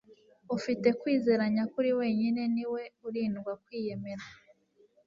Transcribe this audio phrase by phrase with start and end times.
[0.55, 4.25] Ufite kwizera nyakuri wenyine niwe urindwa kwiyemera.